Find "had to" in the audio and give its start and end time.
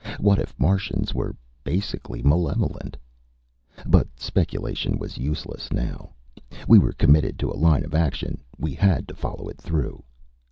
8.73-9.15